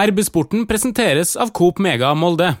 RB-sporten 0.00 0.62
presenteres 0.64 1.34
av 1.36 1.50
Coop 1.52 1.76
Mega 1.78 2.14
Molde. 2.16 2.54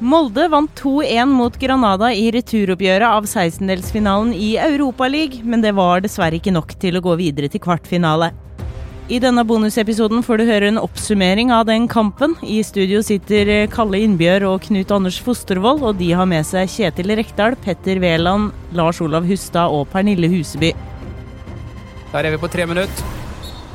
Molde 0.00 0.46
vant 0.48 0.70
2-1 0.80 1.28
mot 1.28 1.58
Granada 1.60 2.08
i 2.16 2.30
returoppgjøret 2.32 3.04
av 3.04 3.26
16-delsfinalen 3.28 4.30
i 4.32 4.54
Europaligaen, 4.56 5.44
men 5.44 5.60
det 5.60 5.74
var 5.76 6.00
dessverre 6.00 6.40
ikke 6.40 6.54
nok 6.56 6.72
til 6.80 6.96
å 6.96 7.04
gå 7.04 7.18
videre 7.20 7.52
til 7.52 7.60
kvartfinale. 7.60 8.30
I 9.12 9.20
denne 9.20 9.44
bonusepisoden 9.44 10.24
får 10.24 10.40
du 10.40 10.46
høre 10.48 10.72
en 10.72 10.80
oppsummering 10.80 11.52
av 11.52 11.68
den 11.68 11.84
kampen. 11.92 12.38
I 12.40 12.62
studio 12.64 13.04
sitter 13.04 13.68
Kalle 13.68 14.00
Innbjørg 14.00 14.48
og 14.48 14.64
Knut 14.64 14.96
Anders 14.96 15.20
Fostervoll, 15.20 15.84
og 15.84 16.00
de 16.00 16.14
har 16.16 16.28
med 16.30 16.48
seg 16.48 16.72
Kjetil 16.72 17.18
Rekdal, 17.20 17.60
Petter 17.60 18.00
Wæland, 18.00 18.54
Lars 18.72 19.04
Olav 19.04 19.28
Hustad 19.28 19.76
og 19.76 19.90
Pernille 19.92 20.32
Huseby. 20.32 20.72
Der 22.14 22.24
er 22.24 22.32
vi 22.32 22.40
på 22.40 22.48
tre 22.48 22.64
minutter. 22.64 23.18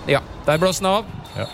Ja, 0.10 0.26
der 0.50 0.58
blåser 0.58 0.82
den 0.82 0.96
av. 0.98 1.20
Ja. 1.38 1.54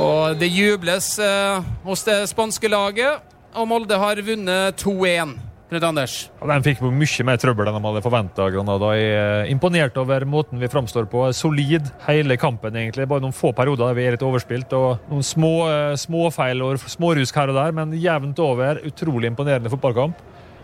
Og 0.00 0.38
det 0.40 0.48
jubles 0.48 1.14
eh, 1.20 1.72
hos 1.84 2.04
det 2.06 2.22
spanske 2.30 2.68
laget, 2.72 3.24
og 3.52 3.66
Molde 3.68 3.98
har 4.00 4.20
vunnet 4.24 4.78
2-1. 4.80 5.34
Knut 5.72 5.84
Anders. 5.88 6.14
Ja, 6.36 6.48
de 6.50 6.64
fikk 6.66 6.82
mye 6.84 7.24
mer 7.24 7.38
trøbbel 7.40 7.68
enn 7.68 7.76
de 7.78 7.80
hadde 7.86 8.02
forventa. 8.04 8.48
Jeg 8.52 9.12
er 9.16 9.46
imponert 9.48 9.96
over 10.00 10.26
måten 10.28 10.60
vi 10.60 10.68
framstår 10.68 11.06
på. 11.08 11.22
Solid 11.36 11.88
hele 12.04 12.36
kampen, 12.40 12.76
egentlig. 12.76 13.06
Bare 13.08 13.24
noen 13.24 13.36
få 13.36 13.54
perioder 13.56 13.88
der 13.88 13.96
vi 13.96 14.04
er 14.04 14.16
litt 14.16 14.26
overspilt. 14.26 14.74
og 14.76 15.08
Noen 15.08 15.24
små, 15.24 15.54
småfeil 15.96 16.60
og 16.64 16.84
smårusk 16.92 17.40
her 17.40 17.54
og 17.54 17.56
der, 17.56 17.72
men 17.76 17.96
jevnt 17.96 18.44
over 18.44 18.82
utrolig 18.84 19.32
imponerende 19.32 19.72
fotballkamp. 19.72 20.20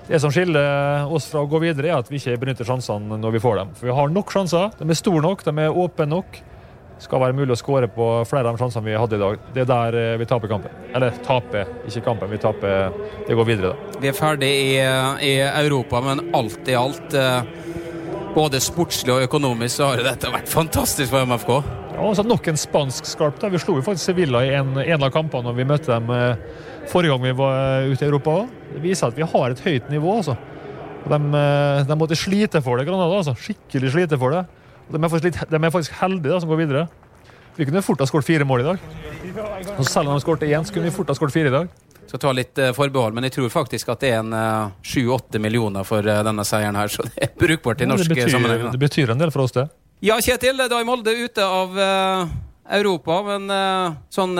Det 0.08 0.20
som 0.20 0.32
skiller 0.32 1.08
oss 1.08 1.30
fra 1.32 1.40
å 1.44 1.48
gå 1.48 1.60
videre, 1.64 1.88
er 1.88 2.02
at 2.02 2.12
vi 2.12 2.20
ikke 2.20 2.36
benytter 2.44 2.68
sjansene 2.68 3.16
når 3.20 3.36
vi 3.36 3.44
får 3.44 3.62
dem. 3.62 3.72
For 3.80 3.88
vi 3.88 3.96
har 3.96 4.12
nok 4.12 4.32
sjanser. 4.32 4.76
De 4.76 4.88
er 4.88 5.00
store 5.00 5.24
nok, 5.24 5.44
de 5.44 5.56
er 5.64 5.82
åpne 5.84 6.08
nok 6.12 6.40
skal 7.02 7.22
være 7.22 7.36
mulig 7.38 7.54
å 7.54 7.58
skåre 7.58 7.88
på 7.92 8.06
flere 8.28 8.48
av 8.48 8.56
de 8.56 8.62
sjansene 8.62 8.86
vi 8.88 8.96
hadde 8.98 9.18
i 9.18 9.22
dag. 9.22 9.42
Det 9.54 9.62
er 9.64 9.70
der 9.70 9.98
eh, 9.98 10.16
vi 10.20 10.26
taper 10.28 10.50
kampen. 10.50 10.74
Eller 10.96 11.14
taper, 11.24 11.70
ikke 11.88 12.04
kampen. 12.06 12.30
Vi 12.32 12.40
taper 12.42 12.92
Det 13.28 13.36
går 13.38 13.48
videre, 13.48 13.72
da. 13.72 14.00
Vi 14.02 14.10
er 14.10 14.16
ferdig 14.16 14.50
i, 14.50 14.70
i 15.28 15.34
Europa, 15.46 16.02
men 16.04 16.28
alt 16.36 16.68
i 16.68 16.76
alt, 16.78 17.14
eh, 17.14 17.42
både 18.34 18.60
sportslig 18.62 19.14
og 19.14 19.26
økonomisk, 19.28 19.76
så 19.78 19.92
har 19.92 20.04
dette 20.06 20.32
vært 20.32 20.50
fantastisk 20.50 21.12
for 21.14 21.28
MFK. 21.28 21.52
Ja, 21.94 22.02
altså 22.06 22.26
Nok 22.26 22.50
en 22.50 22.60
spansk 22.60 23.08
skarp. 23.10 23.40
da. 23.42 23.50
Vi 23.50 23.62
slo 23.62 23.78
jo 23.78 23.86
faktisk 23.86 24.10
Sevilla 24.10 24.44
i 24.46 24.52
en, 24.58 24.76
en 24.78 25.02
av 25.02 25.14
kampene 25.14 25.48
når 25.48 25.58
vi 25.58 25.70
møtte 25.70 25.94
dem 25.94 26.12
eh, 26.14 26.36
forrige 26.90 27.14
gang 27.14 27.24
vi 27.24 27.38
var 27.38 27.88
ute 27.88 28.04
i 28.04 28.10
Europa 28.10 28.42
òg. 28.42 28.54
Det 28.74 28.84
viser 28.84 29.10
at 29.10 29.18
vi 29.18 29.26
har 29.26 29.50
et 29.54 29.64
høyt 29.64 29.90
nivå. 29.90 30.18
altså. 30.20 30.38
De, 31.08 31.18
de, 31.88 31.96
måtte 31.96 32.18
slite 32.18 32.60
for 32.64 32.78
det, 32.78 32.88
Granada. 32.88 33.22
altså. 33.22 33.34
Skikkelig 33.38 33.94
slite 33.94 34.18
for 34.20 34.34
det. 34.34 34.44
De 34.88 34.96
er 34.96 35.10
faktisk, 35.12 35.26
litt, 35.28 35.50
de 35.50 35.58
er 35.58 35.72
faktisk 35.74 35.98
heldige 36.00 36.32
da, 36.32 36.40
som 36.40 36.50
går 36.52 36.62
videre. 36.62 36.86
Vi 37.58 37.66
kunne 37.66 37.82
fort 37.82 38.00
ha 38.00 38.06
skåret 38.08 38.24
fire 38.24 38.46
mål 38.48 38.62
i 38.62 38.66
dag. 38.68 38.86
Og 39.76 39.84
selv 39.84 40.08
om 40.08 40.14
de 40.14 40.22
skåret 40.22 40.46
én, 40.46 40.64
kunne 40.72 40.88
vi 40.88 40.94
fort 40.94 41.10
ha 41.10 41.16
skåret 41.18 41.34
fire 41.34 41.50
i 41.50 41.54
dag. 41.54 41.72
Skal 42.08 42.22
ta 42.22 42.32
litt 42.32 42.60
uh, 42.62 42.70
forbehold, 42.72 43.16
men 43.16 43.26
jeg 43.26 43.34
tror 43.34 43.50
faktisk 43.52 43.90
at 43.92 44.00
det 44.04 44.14
er 44.14 44.22
en 44.22 44.70
sju-åtte 44.86 45.36
uh, 45.36 45.42
millioner 45.44 45.84
for 45.84 46.06
uh, 46.06 46.22
denne 46.24 46.46
seieren 46.48 46.78
her, 46.78 46.88
så 46.94 47.04
det 47.04 47.26
er 47.26 47.34
brukbart 47.36 47.84
i 47.84 47.90
norsk 47.90 48.14
ja, 48.16 48.30
sammenheng. 48.32 48.70
Det 48.72 48.80
betyr 48.80 49.12
en 49.12 49.20
del 49.20 49.34
for 49.34 49.44
oss, 49.44 49.56
det. 49.58 49.66
Ja, 50.06 50.16
Kjetil, 50.22 50.56
da 50.70 50.78
er 50.78 50.86
Molde 50.86 51.10
ute 51.10 51.42
av 51.42 51.74
Europa, 52.78 53.16
men 53.26 53.50
sånn 54.14 54.38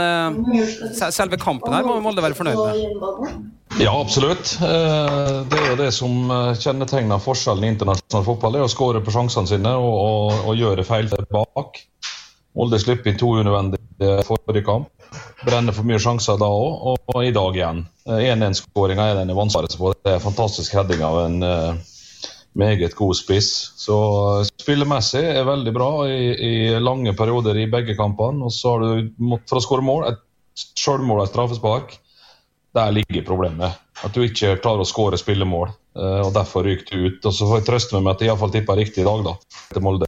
Selve 0.94 1.34
kampen 1.40 1.74
her 1.74 1.82
må 1.82 1.96
Molde 2.04 2.22
være 2.22 2.38
fornøyd 2.38 2.60
med? 2.62 3.48
Ja, 3.78 4.00
absolutt. 4.00 4.56
Det 4.58 5.58
er 5.70 5.76
det 5.78 5.92
som 5.94 6.30
kjennetegner 6.58 7.20
forskjellen 7.22 7.62
i 7.62 7.68
internasjonal 7.70 8.24
fotball. 8.26 8.56
Det 8.56 8.62
er 8.62 8.66
å 8.66 8.72
skåre 8.72 9.02
på 9.06 9.12
sjansene 9.14 9.46
sine 9.46 9.74
og, 9.78 9.92
og, 9.94 10.32
og 10.50 10.58
gjøre 10.58 10.86
feil 10.86 11.06
bak. 11.30 11.78
Molde 12.58 12.80
slipper 12.82 13.12
inn 13.12 13.20
to 13.20 13.36
unødvendige 13.38 14.24
forrige 14.26 14.64
kamp. 14.66 14.90
Brenner 15.46 15.76
for 15.76 15.86
mye 15.86 16.00
sjanser 16.02 16.40
da 16.40 16.48
òg, 16.50 16.80
og, 16.90 16.98
og, 17.12 17.20
i 17.22 17.30
dag 17.34 17.54
igjen. 17.60 17.84
1-1-skåringa 18.18 19.06
er 19.12 19.20
den 19.20 19.30
vanskelig 19.38 19.78
på. 19.78 19.92
Det 20.02 20.16
er 20.16 20.26
fantastisk 20.26 20.74
heading 20.74 21.04
av 21.06 21.20
en 21.22 21.38
uh, 21.46 21.78
meget 22.58 22.98
god 22.98 23.14
spiss. 23.14 23.52
Så 23.78 24.00
spillemessig 24.58 25.22
er 25.22 25.46
veldig 25.46 25.76
bra 25.76 25.92
i, 26.10 26.18
i, 26.34 26.52
lange 26.82 27.14
perioder 27.14 27.62
i 27.62 27.70
begge 27.70 27.94
kampene. 27.98 28.42
Og 28.48 28.54
så 28.58 28.74
har 28.74 28.82
du 28.82 29.38
for 29.46 29.60
å 29.60 29.64
skåre 29.64 29.86
mål, 29.86 30.10
et 30.10 30.68
sjølmål 30.74 31.22
og 31.22 31.28
et 31.28 31.34
straffespark. 31.36 31.98
Der 32.78 32.94
ligger 32.94 33.24
problemet. 33.26 33.78
At 34.06 34.14
du 34.14 34.22
ikke 34.22 34.56
klarer 34.62 34.84
å 34.84 34.88
skåre 34.88 35.18
spillemål. 35.18 35.72
Uh, 35.98 36.20
og 36.28 36.34
Derfor 36.36 36.66
ryker 36.66 36.92
du 36.92 37.08
ut. 37.08 37.24
Og 37.26 37.34
Så 37.34 37.48
får 37.48 37.60
jeg 37.60 37.68
trøste 37.72 37.96
meg 37.96 38.04
med 38.06 38.14
at 38.14 38.22
jeg 38.22 38.30
iallfall 38.30 38.54
tippa 38.54 38.76
riktig 38.78 39.02
i 39.02 39.08
dag, 39.08 39.24
da. 39.26 39.64
Til 39.72 39.84
Molde. 39.84 40.06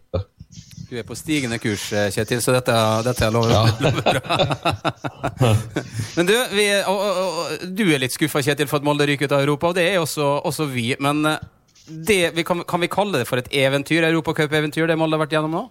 Du 0.90 0.96
er 0.98 1.04
på 1.06 1.14
stigende 1.14 1.54
kurs, 1.62 1.84
eh, 1.94 2.08
Kjetil, 2.10 2.40
så 2.42 2.50
dette, 2.50 2.74
dette 3.06 3.22
er 3.22 3.30
lover, 3.30 3.52
ja. 3.54 3.60
lover 3.84 4.16
bra. 4.18 5.52
Men 6.16 6.26
du, 6.26 6.32
vi, 6.50 6.64
og, 6.80 6.96
og, 6.98 7.20
og, 7.20 7.68
du 7.78 7.84
er 7.94 8.02
litt 8.02 8.16
skuffa, 8.16 8.42
Kjetil, 8.42 8.66
for 8.66 8.82
at 8.82 8.88
Molde 8.88 9.06
ryker 9.06 9.30
ut 9.30 9.36
av 9.36 9.44
Europa, 9.44 9.70
og 9.70 9.78
det 9.78 9.84
er 9.86 10.00
også, 10.02 10.26
også 10.50 10.66
vi. 10.72 10.88
Men 10.98 11.22
eh, 11.30 11.38
det, 11.86 12.18
vi 12.34 12.42
kan, 12.46 12.64
kan, 12.66 12.82
vi 12.82 12.90
kalle 12.90 13.22
det 13.22 13.28
for 13.30 13.38
et 13.38 13.52
eventyr, 13.54 14.08
europacup-eventyr, 14.08 14.90
det 14.90 14.98
Molde 14.98 15.14
har 15.14 15.22
vært 15.22 15.38
gjennom 15.38 15.54
nå? 15.54 15.62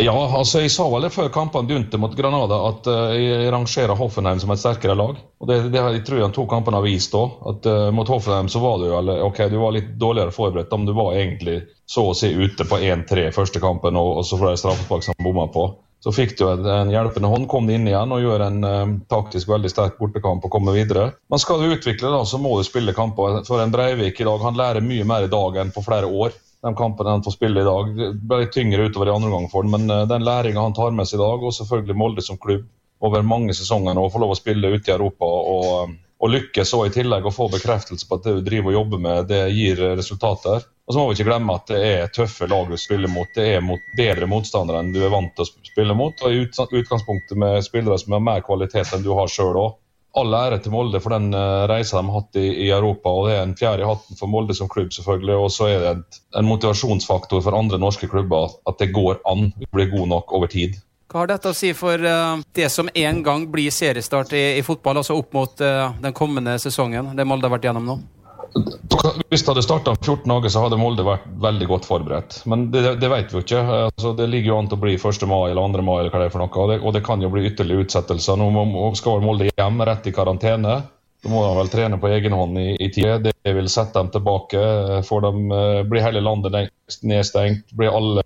Ja, 0.00 0.14
altså 0.14 0.64
jeg 0.64 0.72
sa 0.74 0.88
vel 0.90 1.06
før 1.12 1.28
kampene 1.30 1.68
begynte 1.68 1.98
mot 2.02 2.14
Granada 2.18 2.56
at 2.66 2.88
uh, 2.90 3.12
jeg 3.14 3.50
rangerer 3.54 3.94
Hoffenheim 3.94 4.40
som 4.42 4.50
et 4.50 4.58
sterkere 4.62 4.96
lag. 4.98 5.20
Og 5.38 5.50
Det, 5.50 5.58
det 5.70 5.82
jeg 5.82 6.02
tror 6.08 6.22
jeg 6.22 6.34
to 6.34 6.46
kampene 6.50 6.80
har 6.80 6.86
vist 6.86 7.14
òg. 7.14 7.36
At 7.52 7.68
uh, 7.70 7.86
mot 7.94 8.10
Hoffenheim 8.10 8.50
så 8.50 8.62
var 8.64 8.80
du 8.82 8.88
eller, 8.90 9.22
ok, 9.28 9.44
du 9.52 9.60
var 9.62 9.76
litt 9.76 9.94
dårligere 10.00 10.34
forberedt, 10.34 10.74
men 10.74 10.88
du 10.90 10.96
var 10.98 11.14
egentlig 11.20 11.60
så 11.86 12.08
å 12.10 12.16
si 12.16 12.32
ute 12.34 12.66
på 12.66 12.80
1-3 12.80 13.28
første 13.36 13.62
kampen, 13.62 13.94
og, 14.00 14.18
og 14.18 14.26
så 14.26 14.40
får 14.40 14.50
de 14.50 14.62
straffespark 14.64 15.06
som 15.06 15.20
bomma 15.22 15.46
på. 15.54 15.68
Så 16.04 16.12
fikk 16.12 16.34
du 16.36 16.42
en, 16.50 16.66
en 16.68 16.90
hjelpende 16.92 17.30
hånd, 17.32 17.46
kom 17.48 17.70
inn 17.72 17.86
igjen 17.88 18.10
og 18.12 18.20
gjør 18.20 18.42
en 18.44 18.58
um, 18.66 18.96
taktisk 19.08 19.48
veldig 19.48 19.70
sterk 19.72 19.94
bortekamp 20.00 20.44
og 20.44 20.52
komme 20.52 20.74
videre. 20.74 21.12
Men 21.32 21.40
skal 21.40 21.62
du 21.62 21.70
utvikle, 21.70 22.10
da, 22.12 22.24
så 22.28 22.40
må 22.42 22.58
du 22.58 22.66
spille 22.66 22.92
kamper. 22.96 23.38
For 23.46 23.62
en 23.62 23.72
Breivik 23.72 24.20
i 24.20 24.26
dag, 24.26 24.42
han 24.42 24.58
lærer 24.58 24.84
mye 24.84 25.06
mer 25.08 25.24
i 25.24 25.32
dag 25.32 25.62
enn 25.62 25.72
på 25.72 25.84
flere 25.86 26.10
år 26.10 26.34
de 26.64 26.74
kampene 26.74 27.10
han 27.10 27.24
får 27.24 27.36
spille 27.36 27.60
i 27.60 27.64
dag. 27.64 27.90
Ble 28.24 28.40
litt 28.40 28.54
tyngre 28.56 28.88
utover 28.88 29.10
i 29.10 29.14
andre 29.14 29.28
omgang 29.28 29.50
for 29.52 29.66
ham, 29.66 29.74
men 29.76 29.90
eh, 29.90 30.06
den 30.08 30.24
læringa 30.24 30.64
han 30.64 30.76
tar 30.76 30.96
med 30.96 31.10
seg 31.10 31.20
i 31.20 31.24
dag, 31.24 31.44
og 31.44 31.52
selvfølgelig 31.58 31.98
Molde 32.00 32.24
som 32.24 32.40
klubb 32.40 32.64
over 33.04 33.26
mange 33.26 33.52
sesonger 33.52 33.96
nå, 33.96 34.06
å 34.06 34.12
få 34.12 34.22
lov 34.22 34.32
å 34.32 34.38
spille 34.38 34.70
ute 34.72 34.88
i 34.88 34.94
Europa 34.94 35.28
og, 35.28 35.90
og 36.24 36.30
lykkes 36.30 36.70
og 36.78 36.86
i 36.86 36.92
tillegg 36.94 37.26
å 37.28 37.32
få 37.34 37.50
bekreftelse 37.52 38.08
på 38.08 38.16
at 38.16 38.24
det 38.24 38.36
du 38.38 38.46
driver 38.46 38.70
og 38.70 38.78
jobber 38.78 39.02
med, 39.04 39.26
det 39.28 39.42
gir 39.52 39.82
resultater. 39.98 40.64
Og 40.86 40.94
så 40.94 41.00
må 41.00 41.10
vi 41.10 41.18
ikke 41.18 41.28
glemme 41.28 41.56
at 41.58 41.68
det 41.68 41.80
er 41.84 42.14
tøffe 42.14 42.48
lag 42.48 42.70
du 42.70 42.78
spiller 42.80 43.12
mot. 43.12 43.28
Det 43.36 43.44
er 43.58 43.64
mot 43.64 43.92
bedre 43.98 44.28
motstandere 44.30 44.80
enn 44.80 44.94
du 44.94 45.02
er 45.04 45.12
vant 45.12 45.32
til 45.36 45.44
å 45.44 45.68
spille 45.68 45.96
mot. 45.98 46.24
Og 46.24 46.32
i 46.32 46.46
utgangspunktet 46.80 47.36
med 47.40 47.60
spillere 47.66 48.00
som 48.00 48.16
har 48.16 48.24
mer 48.24 48.44
kvalitet 48.46 48.94
enn 48.94 49.04
du 49.04 49.12
har 49.18 49.28
sjøl 49.32 49.58
òg 49.66 49.76
all 50.18 50.34
ære 50.38 50.60
til 50.62 50.74
Molde 50.74 51.00
for 51.02 51.14
den 51.14 51.34
uh, 51.34 51.66
reisa 51.70 51.98
de 51.98 52.06
har 52.06 52.20
hatt 52.20 52.38
i, 52.38 52.46
i, 52.66 52.70
Europa. 52.70 53.10
og 53.10 53.28
Det 53.28 53.36
er 53.36 53.42
en 53.42 53.56
fjerde 53.58 53.84
i 53.84 53.88
hatten 53.88 54.18
for 54.18 54.30
Molde 54.30 54.54
som 54.56 54.70
klubb, 54.70 54.92
selvfølgelig. 54.94 55.36
Og 55.36 55.52
så 55.52 55.68
er 55.72 55.78
det 55.82 55.92
et, 55.96 56.18
en 56.38 56.48
motivasjonsfaktor 56.48 57.42
for 57.44 57.58
andre 57.58 57.80
norske 57.82 58.08
klubber 58.10 58.54
at 58.68 58.80
det 58.80 58.92
går 58.94 59.22
an 59.30 59.48
å 59.50 59.70
bli 59.74 59.88
god 59.92 60.10
nok 60.14 60.34
over 60.38 60.50
tid. 60.50 60.78
Hva 61.10 61.22
har 61.22 61.30
dette 61.34 61.50
å 61.50 61.56
si 61.56 61.72
for 61.76 62.00
uh, 62.00 62.40
det 62.56 62.70
som 62.72 62.88
en 62.90 63.22
gang 63.26 63.46
blir 63.50 63.74
seriestart 63.74 64.32
i, 64.38 64.44
i 64.58 64.66
fotball, 64.66 65.02
altså 65.02 65.18
opp 65.18 65.34
mot 65.36 65.62
uh, 65.62 65.90
den 66.02 66.16
kommende 66.16 66.56
sesongen, 66.62 67.12
det 67.14 67.26
Molde 67.28 67.50
har 67.50 67.56
vært 67.58 67.68
gjennom 67.70 67.90
nå? 67.90 67.98
Hvis 69.28 69.42
det 69.42 69.50
hadde 69.50 69.64
starta 69.66 69.92
om 69.92 69.98
14 69.98 70.30
dager, 70.30 70.52
så 70.52 70.62
hadde 70.64 70.78
Molde 70.78 71.04
vært 71.06 71.26
veldig 71.42 71.66
godt 71.70 71.88
forberedt. 71.88 72.36
Men 72.50 72.68
det, 72.72 72.84
det 73.02 73.10
vet 73.10 73.32
vi 73.32 73.38
jo 73.38 73.42
ikke. 73.42 73.62
Altså, 73.88 74.14
det 74.16 74.28
ligger 74.30 74.52
jo 74.52 74.58
an 74.60 74.70
til 74.70 74.78
å 74.78 74.84
bli 74.84 74.94
1. 74.94 75.26
mai 75.30 75.50
eller 75.50 75.74
2. 75.74 75.84
mai, 75.86 75.96
eller 75.98 76.12
hva 76.14 76.22
det 76.22 76.28
er 76.28 76.34
for 76.34 76.44
noe. 76.44 76.62
Og 76.62 76.70
det, 76.70 76.78
og 76.80 76.96
det 76.96 77.04
kan 77.06 77.24
jo 77.24 77.32
bli 77.34 77.46
ytterligere 77.50 77.86
utsettelser. 77.86 78.38
Nå 78.40 78.90
skal 78.98 79.24
Molde 79.24 79.50
hjem, 79.50 79.82
rett 79.88 80.06
i 80.10 80.14
karantene. 80.14 80.76
Da 81.24 81.32
må 81.32 81.40
de 81.40 81.54
vel 81.56 81.72
trene 81.72 81.98
på 82.00 82.10
egen 82.12 82.36
hånd 82.36 82.60
i, 82.60 82.68
i 82.84 82.90
tid. 82.92 83.26
Det 83.26 83.54
vil 83.56 83.70
sette 83.72 83.96
dem 83.96 84.12
tilbake. 84.12 84.60
Får 85.08 85.24
de, 85.24 85.32
eh, 85.58 85.80
blir 85.88 86.04
hele 86.04 86.22
landet 86.24 86.70
nedstengt, 87.02 87.72
blir 87.72 87.96
alle 87.96 88.24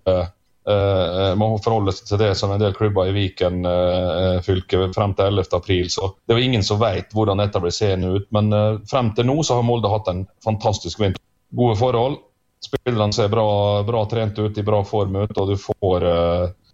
Uh, 0.69 1.33
må 1.39 1.47
forholde 1.63 1.93
seg 1.95 2.11
til 2.11 2.19
det 2.21 2.33
som 2.37 2.51
en 2.53 2.61
del 2.61 2.75
klubber 2.77 3.09
i 3.09 3.13
Viken 3.15 3.63
uh, 3.65 4.37
fylke 4.45 4.89
frem 4.93 5.15
til 5.17 5.31
11. 5.31 5.47
april. 5.57 5.89
Så 5.89 6.11
det 6.27 6.35
er 6.35 6.41
jo 6.41 6.49
ingen 6.49 6.65
som 6.65 6.81
vet 6.81 7.15
hvordan 7.17 7.41
dette 7.41 7.61
blir 7.63 7.73
seende 7.73 8.11
ut. 8.19 8.27
Men 8.35 8.53
uh, 8.53 8.77
frem 8.89 9.09
til 9.17 9.29
nå 9.29 9.39
så 9.43 9.57
har 9.57 9.65
Molde 9.65 9.89
hatt 9.89 10.11
en 10.11 10.27
fantastisk 10.45 11.01
vinter. 11.01 11.23
Gode 11.57 11.79
forhold. 11.79 12.19
Spillerne 12.61 13.15
ser 13.15 13.31
bra, 13.33 13.47
bra, 13.87 14.03
trent 14.11 14.37
ut, 14.37 14.57
i 14.57 14.67
bra 14.67 14.83
form 14.85 15.15
ut, 15.23 15.31
og 15.31 15.47
du 15.47 15.55
får 15.57 16.03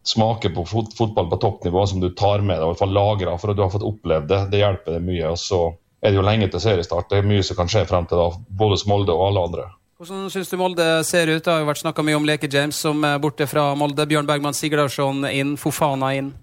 smake 0.05 0.49
på 0.55 0.63
fot 0.65 0.95
fotball 0.97 1.29
på 1.29 1.37
toppnivå 1.43 1.83
som 1.87 2.01
du 2.01 2.09
tar 2.09 2.41
med 2.41 2.57
deg, 2.57 2.65
i 2.65 2.71
hvert 2.71 2.81
fall 2.81 2.95
lagra 2.97 3.35
for 3.37 3.53
at 3.53 3.57
du 3.57 3.61
har 3.63 3.71
fått 3.73 3.85
opplevd 3.85 4.27
det. 4.31 4.41
Det 4.51 4.63
hjelper 4.63 4.97
deg 4.97 5.05
mye. 5.05 5.29
og 5.29 5.37
så 5.39 5.61
er 6.01 6.11
det 6.11 6.19
jo 6.19 6.25
lenge 6.25 6.49
til 6.53 6.61
seriestart. 6.61 7.07
Det 7.09 7.21
er 7.21 7.29
mye 7.29 7.45
som 7.45 7.57
kan 7.57 7.69
skje 7.71 7.85
frem 7.89 8.09
til 8.09 8.19
da, 8.21 8.27
både 8.59 8.77
hos 8.77 8.85
Molde 8.89 9.13
og 9.13 9.27
alle 9.29 9.45
andre. 9.49 9.67
Hvordan 9.95 10.25
syns 10.27 10.49
du 10.51 10.57
Molde 10.59 10.85
ser 11.07 11.29
ut? 11.31 11.39
Det 11.39 11.47
har 11.47 11.61
jo 11.61 11.69
vært 11.69 11.79
snakka 11.79 12.03
mye 12.03 12.17
om 12.17 12.25
Leke 12.27 12.49
James 12.51 12.75
som 12.83 12.99
er 13.07 13.19
borte 13.23 13.45
fra 13.47 13.69
Molde. 13.79 14.03
Bjørn 14.03 14.27
Bergman 14.27 14.57
Sigurdarsson 14.57 15.23
inn, 15.29 15.53
Fofana 15.55 16.09
inn. 16.17 16.33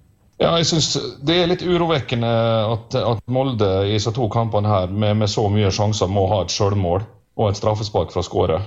Ja, 0.40 0.54
jeg 0.56 0.70
synes 0.70 0.88
Det 1.20 1.37
er 1.37 1.50
litt 1.50 1.60
urovekkende 1.60 2.31
at, 2.72 2.96
at 2.96 3.20
Molde 3.28 3.69
i 3.90 3.93
disse 3.93 4.14
to 4.16 4.31
kampene 4.32 4.72
her 4.72 4.88
med, 4.88 5.20
med, 5.20 5.28
så 5.28 5.44
mye 5.52 5.69
sjanser 5.69 6.08
må 6.08 6.25
ha 6.32 6.40
et 6.46 6.54
sjølmål 6.54 7.04
og 7.04 7.50
et 7.50 7.60
straffespark 7.60 8.16
fra 8.16 8.25
skåre. 8.25 8.62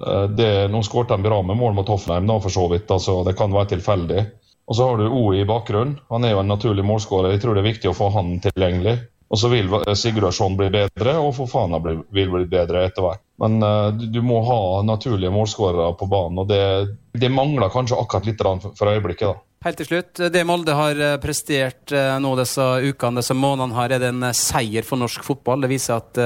Eh, 0.00 0.66
nå 0.72 0.82
skåret 0.88 1.12
de 1.12 1.20
bra 1.28 1.42
med 1.44 1.60
mål 1.60 1.76
mot 1.76 1.92
Hoffenheim, 1.92 2.24
da, 2.32 2.40
for 2.40 2.56
så 2.56 2.64
vidt. 2.72 2.88
altså 2.88 3.20
Det 3.28 3.36
kan 3.36 3.52
være 3.52 3.74
tilfeldig. 3.76 4.26
Og 4.72 4.78
så 4.78 4.88
har 4.88 4.96
du 4.96 5.12
O 5.12 5.34
i 5.36 5.44
bakgrunnen. 5.44 5.98
Han 6.08 6.24
er 6.24 6.32
jo 6.32 6.40
en 6.40 6.48
naturlig 6.48 6.88
målskårer. 6.88 7.34
Jeg 7.34 7.44
tror 7.44 7.60
det 7.60 7.66
er 7.66 7.72
viktig 7.74 7.92
å 7.92 7.98
få 7.98 8.08
han 8.16 8.38
tilgjengelig. 8.40 9.02
Og 9.30 9.38
så 9.38 9.52
vil 9.52 9.68
Sigurdarsson 9.94 10.56
bli 10.56 10.72
bedre, 10.72 11.18
og 11.20 11.34
Fofana 11.36 11.78
vil 11.84 12.06
bli 12.08 12.46
bedre 12.48 12.88
etter 12.88 13.04
hvert. 13.04 13.26
Men 13.40 13.62
uh, 13.64 13.88
du, 13.96 14.20
må 14.24 14.42
ha 14.44 14.80
naturlige 14.84 15.32
målskårere 15.32 15.94
på 15.96 16.08
banen, 16.10 16.42
og 16.42 16.50
det, 16.50 16.96
det 17.16 17.30
mangler 17.32 17.72
kanskje 17.72 17.98
akkurat 18.00 18.28
litt 18.28 18.42
for 18.76 18.92
øyeblikket. 18.92 19.30
da. 19.30 19.46
Helt 19.64 19.80
til 19.80 19.88
slutt, 19.90 20.20
Det 20.32 20.42
Molde 20.48 20.72
har 20.72 20.96
eh, 20.96 21.18
prestert 21.20 21.92
eh, 21.92 22.14
nå 22.16 22.30
disse 22.38 22.64
ukene, 22.80 23.20
disse 23.20 23.34
månedene, 23.36 23.76
her, 23.76 23.92
er 23.92 24.00
det 24.00 24.08
en 24.08 24.30
seier 24.32 24.86
for 24.88 24.96
norsk 24.96 25.24
fotball? 25.26 25.60
Det 25.60 25.68
viser 25.68 25.98
at 25.98 26.20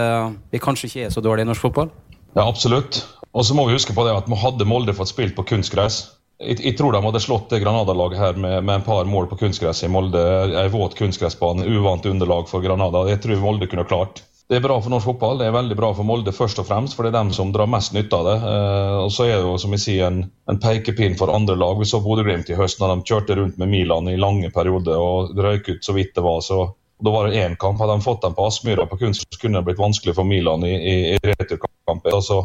vi 0.52 0.60
kanskje 0.62 0.86
ikke 0.86 1.06
er 1.08 1.14
så 1.14 1.22
dårlige 1.24 1.48
i 1.48 1.50
norsk 1.50 1.64
fotball? 1.66 1.90
Ja, 2.36 2.44
absolutt. 2.44 3.00
Og 3.34 3.42
så 3.42 3.56
må 3.58 3.66
vi 3.66 3.74
huske 3.74 3.96
på 3.96 4.06
det 4.06 4.14
at 4.14 4.30
hadde 4.38 4.68
Molde 4.70 4.94
fått 4.94 5.10
spilt 5.10 5.34
på 5.34 5.46
kunstgress 5.50 6.04
jeg, 6.42 6.58
jeg, 6.60 6.74
tror 6.78 6.94
de 6.94 7.02
hadde 7.04 7.22
slått 7.22 7.50
det 7.52 7.62
Granada-laget 7.62 8.20
her 8.20 8.38
med, 8.38 8.58
med, 8.64 8.74
en 8.80 8.86
par 8.86 9.06
mål 9.08 9.28
på 9.30 9.38
kunstgress 9.44 9.84
i 9.86 9.90
Molde. 9.90 10.20
Ei 10.58 10.68
våt 10.72 10.96
kunstgressbane, 10.98 11.66
uvant 11.66 12.06
underlag 12.10 12.48
for 12.50 12.64
Granada. 12.64 13.04
Jeg 13.10 13.22
tror 13.24 13.42
Molde 13.42 13.68
kunne 13.70 13.86
klart. 13.88 14.24
Det 14.48 14.58
er 14.58 14.60
bra 14.60 14.74
for 14.76 14.92
norsk 14.92 15.08
fotball. 15.08 15.38
Det 15.40 15.46
er 15.48 15.54
veldig 15.56 15.76
bra 15.78 15.88
for 15.96 16.04
Molde 16.04 16.32
først 16.36 16.58
og 16.60 16.66
fremst, 16.68 16.96
for 16.96 17.06
det 17.06 17.14
er 17.14 17.16
dem 17.16 17.30
som 17.32 17.52
drar 17.52 17.68
mest 17.70 17.94
nytte 17.96 18.18
av 18.18 18.26
det. 18.28 18.34
Eh, 18.50 18.96
og 19.06 19.12
så 19.14 19.24
er 19.24 19.38
det 19.38 19.46
jo 19.46 19.54
som 19.62 19.72
jeg 19.72 19.84
sier, 19.86 20.06
en, 20.10 20.26
en 20.52 20.60
pekepinn 20.60 21.16
for 21.16 21.32
andre 21.32 21.56
lag. 21.56 21.78
Vi 21.80 21.88
så 21.88 22.02
Bodø-Glimt 22.04 22.52
i 22.52 22.58
høst 22.58 22.82
når 22.82 22.92
de 22.92 23.08
kjørte 23.08 23.38
rundt 23.40 23.56
med 23.60 23.72
Milan 23.72 24.10
i 24.12 24.18
lange 24.20 24.52
perioder 24.52 25.00
og 25.00 25.32
røyk 25.40 25.72
ut 25.72 25.86
så 25.86 25.96
vidt 25.96 26.12
det 26.16 26.26
var. 26.26 26.42
så 26.44 26.66
da 27.04 27.10
var 27.10 27.28
det 27.28 27.40
én 27.40 27.56
kamp. 27.56 27.80
Hadde 27.80 27.96
de 27.96 28.04
fått 28.04 28.22
dem 28.22 28.36
på 28.36 28.46
Aspmyra 28.46 28.86
på 28.86 28.96
kunst, 29.00 29.24
så 29.32 29.40
kunne 29.40 29.58
det 29.58 29.66
blitt 29.70 29.80
vanskelig 29.80 30.14
for 30.14 30.28
Milan 30.28 30.64
i, 30.64 30.74
i, 30.76 30.94
i 31.16 31.18
returkampen. 31.32 32.12
Altså, 32.12 32.44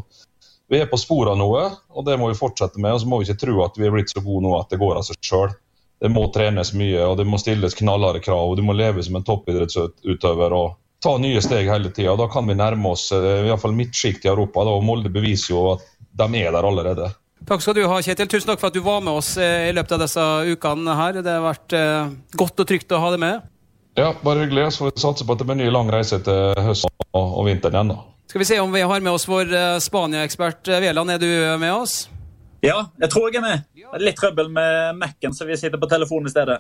vi 0.70 0.80
er 0.80 0.90
på 0.90 0.98
sporet 1.00 1.36
av 1.36 1.40
noe, 1.40 1.68
og 1.90 2.06
det 2.08 2.18
må 2.20 2.32
vi 2.32 2.40
fortsette 2.40 2.82
med. 2.82 2.96
Og 2.96 3.04
så 3.04 3.12
må 3.12 3.20
vi 3.20 3.28
ikke 3.28 3.44
tro 3.46 3.60
at 3.66 3.78
vi 3.80 3.88
er 3.88 3.94
blitt 3.94 4.12
så 4.12 4.24
gode 4.24 4.48
nå 4.48 4.56
at 4.60 4.72
det 4.72 4.82
går 4.82 5.00
av 5.00 5.06
seg 5.08 5.20
sjøl. 5.26 5.54
Det 6.00 6.12
må 6.12 6.30
trenes 6.34 6.74
mye, 6.80 7.00
og 7.06 7.18
det 7.20 7.28
må 7.28 7.40
stilles 7.42 7.76
knallharde 7.76 8.24
krav. 8.24 8.52
og 8.52 8.60
Du 8.60 8.64
må 8.66 8.76
leve 8.76 9.04
som 9.04 9.20
en 9.20 9.26
toppidrettsutøver. 9.28 10.56
og 10.56 10.78
ta 11.04 11.16
nye 11.22 11.42
steg 11.44 11.70
hele 11.72 11.92
tida. 11.96 12.16
Da 12.20 12.28
kan 12.32 12.48
vi 12.48 12.58
nærme 12.58 12.92
oss 12.94 13.10
iallfall 13.14 13.46
i 13.46 13.50
hvert 13.50 13.64
fall 13.64 13.78
midtsjikt 13.78 14.28
i 14.28 14.32
Europa. 14.32 14.66
Da, 14.68 14.76
og 14.76 14.86
Molde 14.88 15.12
beviser 15.14 15.54
jo 15.54 15.66
at 15.76 15.86
de 16.20 16.30
er 16.42 16.52
der 16.52 16.68
allerede. 16.68 17.12
Takk 17.48 17.64
skal 17.64 17.78
du 17.78 17.86
ha, 17.88 18.02
Kjetil. 18.04 18.28
Tusen 18.30 18.52
takk 18.52 18.60
for 18.60 18.70
at 18.70 18.76
du 18.76 18.84
var 18.84 19.00
med 19.02 19.16
oss 19.16 19.32
eh, 19.40 19.70
i 19.70 19.74
løpet 19.76 19.96
av 19.96 20.04
disse 20.04 20.26
ukene 20.52 20.98
her. 21.00 21.22
Det 21.24 21.32
har 21.38 21.46
vært 21.46 21.76
eh, 21.78 22.12
godt 22.38 22.62
og 22.62 22.68
trygt 22.68 22.92
å 22.92 23.00
ha 23.00 23.14
deg 23.16 23.24
med. 23.24 23.48
Ja, 23.98 24.12
bare 24.24 24.44
hyggelig. 24.44 24.74
Så 24.76 24.84
får 24.84 24.92
vi 24.92 25.04
satse 25.06 25.26
på 25.26 25.36
at 25.36 25.42
det 25.42 25.48
blir 25.50 25.60
ny 25.62 25.70
lang 25.72 25.90
reise 25.92 26.20
til 26.24 26.60
høsten 26.68 26.92
og 27.16 27.42
vinteren 27.48 27.80
igjen. 27.80 27.94
da. 27.96 28.04
Skal 28.30 28.44
vi 28.44 28.48
se 28.52 28.60
om 28.62 28.76
vi 28.76 28.84
har 28.86 29.02
med 29.02 29.16
oss 29.16 29.26
vår 29.26 29.56
Spania-ekspert 29.82 30.70
Veland. 30.84 31.16
Er 31.16 31.24
du 31.24 31.32
med 31.64 31.74
oss? 31.74 32.04
Ja, 32.62 32.84
jeg 33.00 33.10
tror 33.10 33.30
jeg 33.32 33.40
er 33.40 33.46
med. 33.46 33.64
Litt 34.04 34.20
trøbbel 34.20 34.52
med 34.54 35.00
Mac-en, 35.00 35.34
så 35.34 35.48
vi 35.48 35.58
sitter 35.58 35.80
på 35.82 35.90
telefonen 35.90 36.28
i 36.28 36.34
stedet. 36.34 36.60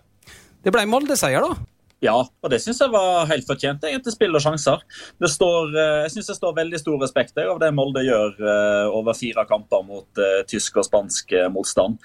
Det 0.63 0.71
ble 0.73 0.87
Molde-seier, 0.89 1.43
da? 1.43 1.67
Ja, 1.99 2.15
og 2.15 2.51
det 2.51 2.61
syns 2.63 2.79
jeg 2.79 2.91
var 2.93 3.27
helt 3.27 3.47
fortjent. 3.47 3.83
egentlig 3.83 4.13
Spill 4.13 4.35
og 4.37 4.43
sjanser. 4.43 4.83
Står, 5.19 5.73
eh, 5.75 5.95
jeg 6.05 6.13
syns 6.13 6.29
det 6.31 6.35
står 6.37 6.55
veldig 6.55 6.79
stor 6.79 6.99
respekt 7.03 7.39
av 7.43 7.59
det 7.59 7.71
Molde 7.75 8.05
gjør 8.05 8.37
eh, 8.39 8.85
over 8.95 9.17
fire 9.17 9.43
kamper 9.49 9.83
mot 9.83 10.21
uh, 10.21 10.41
tysk 10.47 10.79
og 10.79 10.85
spansk 10.87 11.33
motstand. 11.51 11.97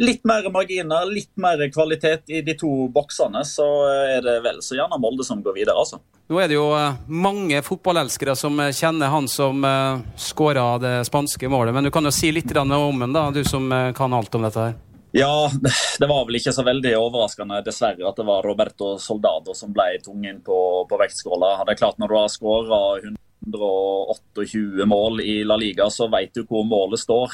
Litt 0.00 0.24
mer 0.28 0.48
marginer, 0.52 1.04
litt 1.08 1.30
mer 1.40 1.60
kvalitet 1.72 2.32
i 2.32 2.40
de 2.44 2.54
to 2.58 2.88
boksene, 2.92 3.42
så 3.46 3.66
er 4.16 4.24
det 4.24 4.38
vel 4.44 4.62
så 4.64 4.78
gjerne 4.78 5.00
Molde 5.02 5.26
som 5.26 5.42
går 5.44 5.56
videre, 5.56 5.76
altså. 5.76 6.00
Nå 6.32 6.38
er 6.40 6.48
det 6.48 6.56
jo 6.56 6.68
mange 7.12 7.60
fotballelskere 7.66 8.36
som 8.38 8.56
kjenner 8.72 9.12
han 9.12 9.28
som 9.28 9.66
skåra 10.16 10.66
det 10.80 10.94
spanske 11.08 11.50
målet, 11.52 11.74
men 11.76 11.88
du 11.88 11.92
kan 11.92 12.08
jo 12.08 12.14
si 12.14 12.32
litt 12.32 12.52
om 12.56 13.02
den, 13.04 13.12
da, 13.12 13.28
du 13.34 13.42
som 13.44 13.68
kan 13.96 14.16
alt 14.16 14.34
om 14.38 14.48
dette 14.48 14.70
her. 14.70 14.80
Ja, 15.12 15.50
det 15.98 16.06
var 16.08 16.24
vel 16.24 16.38
ikke 16.38 16.54
så 16.56 16.64
veldig 16.64 16.94
overraskende 16.96 17.58
dessverre 17.66 18.06
at 18.08 18.16
det 18.16 18.24
var 18.24 18.46
Roberto 18.48 18.94
Soldado 19.00 19.52
som 19.56 19.74
ble 19.76 19.98
tungen 20.04 20.40
på, 20.44 20.58
på 20.88 21.00
vektskåla. 21.00 21.58
Det 21.66 21.74
er 21.74 21.80
klart 21.82 22.00
Når 22.00 22.08
du 22.08 22.16
har 22.16 22.30
skåra 22.32 22.78
128 23.04 24.86
mål 24.88 25.20
i 25.20 25.42
La 25.44 25.58
Liga, 25.60 25.90
så 25.92 26.08
vet 26.08 26.32
du 26.32 26.46
hvor 26.48 26.64
målet 26.64 27.02
står. 27.04 27.28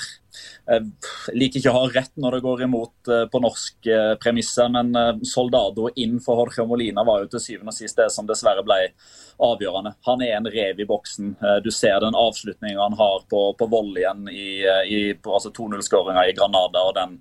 Jeg 0.69 1.37
liker 1.39 1.61
ikke 1.61 1.73
å 1.73 1.79
ha 1.79 1.91
rett 1.95 2.13
når 2.21 2.37
det 2.37 2.45
går 2.45 2.63
imot 2.67 3.11
eh, 3.13 3.25
på 3.33 3.41
norsk 3.41 3.89
eh, 3.89 4.13
premisser, 4.21 4.69
men 4.73 4.93
eh, 4.99 5.23
Soldado 5.29 5.89
inn 5.97 6.19
for 6.25 6.43
Jorge 6.43 6.67
Molina 6.69 7.05
var 7.09 7.23
jo 7.23 7.31
til 7.33 7.45
syvende 7.45 7.73
og 7.73 7.79
sist 7.79 7.97
det 8.01 8.11
som 8.13 8.29
dessverre 8.29 8.65
ble 8.67 8.81
avgjørende. 9.45 9.95
Han 10.09 10.25
er 10.27 10.35
en 10.37 10.51
rev 10.51 10.83
i 10.83 10.87
boksen. 10.89 11.37
Du 11.63 11.71
ser 11.71 12.01
den 12.03 12.17
avslutninga 12.19 12.83
han 12.83 12.97
har 12.99 13.23
på, 13.31 13.43
på 13.55 13.69
volleyen 13.71 14.27
i, 14.33 14.65
i 14.67 14.99
altså 15.15 15.53
2-0-skåringa 15.55 16.25
i 16.27 16.35
Granada. 16.35 16.83
og 16.83 16.97
den 16.97 17.21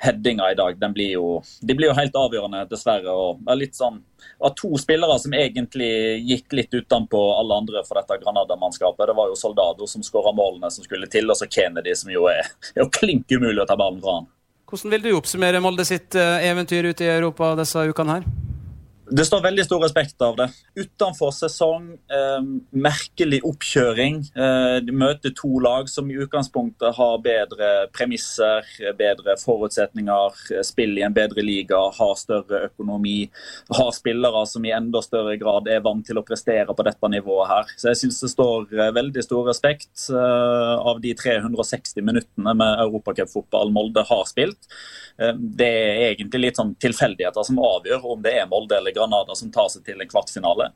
headinga 0.00 0.50
i 0.50 0.56
dag, 0.56 0.78
den 0.80 0.94
blir 0.96 1.12
jo, 1.12 1.26
de 1.60 1.76
blir 1.76 1.90
jo 1.90 1.98
helt 1.98 2.16
avgjørende, 2.16 2.64
dessverre. 2.70 3.12
og 3.12 3.44
er 3.44 3.60
litt 3.60 3.76
sånn 3.76 4.00
av 4.38 4.54
to 4.58 4.72
spillere 4.80 5.18
som 5.22 5.34
egentlig 5.36 5.90
gikk 6.28 6.56
litt 6.58 6.74
utenpå 6.74 7.22
alle 7.36 7.60
andre 7.62 7.84
for 7.86 8.00
dette 8.00 8.20
Granada-mannskapet. 8.22 9.06
Det 9.10 9.16
var 9.16 9.32
jo 9.32 9.38
Soldado 9.38 9.88
som 9.90 10.04
skåra 10.06 10.34
målene 10.36 10.70
som 10.72 10.86
skulle 10.86 11.08
til, 11.10 11.30
og 11.30 11.38
så 11.38 11.48
Kennedy, 11.50 11.94
som 11.96 12.12
jo 12.12 12.28
er, 12.30 12.46
er 12.74 12.84
jo 12.84 12.90
klink 13.00 13.30
umulig 13.32 13.62
å 13.64 13.68
ta 13.68 13.78
ballen 13.80 14.02
fra 14.04 14.20
han. 14.20 14.30
Hvordan 14.70 14.94
vil 14.94 15.08
du 15.08 15.10
oppsummere 15.18 15.62
Molde 15.62 15.84
sitt 15.88 16.14
eh, 16.14 16.46
eventyr 16.46 16.92
ute 16.92 17.02
i 17.06 17.10
Europa 17.10 17.56
disse 17.58 17.88
ukene 17.90 18.20
her? 18.20 18.49
Det 19.10 19.24
står 19.26 19.42
veldig 19.42 19.64
stor 19.66 19.80
respekt 19.82 20.22
av 20.22 20.36
det. 20.38 20.46
Utenfor 20.78 21.32
sesong, 21.34 21.88
eh, 21.92 22.42
merkelig 22.70 23.40
oppkjøring. 23.42 24.20
Eh, 24.36 24.76
de 24.86 24.92
møter 24.92 25.34
to 25.34 25.58
lag 25.58 25.88
som 25.88 26.10
i 26.10 26.14
utgangspunktet 26.14 26.94
har 26.94 27.18
bedre 27.18 27.88
premisser, 27.92 28.62
bedre 28.96 29.34
forutsetninger, 29.36 30.62
spiller 30.62 31.02
i 31.02 31.06
en 31.06 31.16
bedre 31.16 31.42
liga, 31.42 31.80
har 31.90 32.14
større 32.14 32.70
økonomi. 32.70 33.30
Har 33.70 33.90
spillere 33.90 34.46
som 34.46 34.64
i 34.64 34.70
enda 34.70 35.02
større 35.02 35.36
grad 35.40 35.66
er 35.68 35.80
vant 35.80 36.06
til 36.06 36.20
å 36.20 36.24
prestere 36.26 36.70
på 36.70 36.86
dette 36.86 37.10
nivået 37.10 37.48
her. 37.48 37.64
Så 37.76 37.90
jeg 37.90 38.00
syns 38.02 38.20
det 38.20 38.30
står 38.30 38.70
eh, 38.78 38.92
veldig 38.94 39.24
stor 39.26 39.48
respekt 39.50 40.06
eh, 40.10 40.76
av 40.90 41.00
de 41.02 41.14
360 41.18 42.06
minuttene 42.06 42.54
med 42.54 42.84
europacupfotball 42.86 43.72
Molde 43.74 44.04
har 44.06 44.24
spilt. 44.28 44.70
Eh, 45.18 45.34
det 45.34 45.70
er 45.70 46.04
egentlig 46.12 46.46
litt 46.46 46.60
sånn 46.60 46.74
tilfeldigheter 46.80 47.46
som 47.46 47.60
avgjør 47.62 48.06
om 48.14 48.22
det 48.24 48.36
er 48.38 48.48
Molde 48.50 48.78
eller 48.78 48.94
Granada 49.00 49.34
som 49.34 49.50
tar 49.52 49.70
seg 49.72 49.84
til 49.86 50.00
en 50.00 50.10
kvartfinale. 50.10 50.70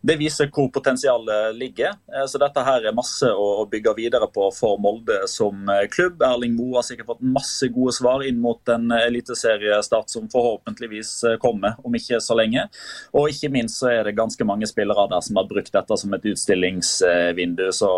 Det 0.00 0.14
viser 0.18 0.50
hvor 0.54 0.68
potensialet 0.70 1.56
ligger. 1.58 1.96
Eh, 2.14 2.26
så 2.30 2.38
dette 2.38 2.62
her 2.62 2.86
er 2.86 2.96
masse 2.96 3.26
å 3.26 3.66
bygge 3.70 3.94
videre 3.96 4.28
på 4.30 4.48
for 4.54 4.78
Molde 4.82 5.20
som 5.30 5.68
eh, 5.72 5.86
klubb. 5.90 6.22
Erling 6.22 6.54
Moe 6.58 6.78
har 6.78 6.86
sikkert 6.86 7.10
fått 7.12 7.24
masse 7.24 7.70
gode 7.74 7.94
svar 7.96 8.22
inn 8.26 8.38
mot 8.42 8.72
en 8.74 8.92
eliteseriestart 8.94 10.10
som 10.10 10.28
forhåpentligvis 10.30 11.12
kommer 11.42 11.78
om 11.82 11.94
ikke 11.98 12.20
så 12.22 12.36
lenge. 12.38 12.68
Og 13.16 13.32
ikke 13.32 13.50
minst 13.54 13.82
så 13.82 13.90
er 13.92 14.06
det 14.06 14.16
ganske 14.18 14.46
mange 14.46 14.68
spillere 14.70 15.08
der 15.10 15.22
som 15.24 15.38
har 15.40 15.48
brukt 15.50 15.74
dette 15.74 15.98
som 15.98 16.14
et 16.14 16.30
utstillingsvindu. 16.32 17.66
Så 17.74 17.90